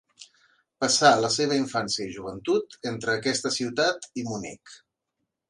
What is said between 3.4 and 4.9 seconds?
ciutat i Munic.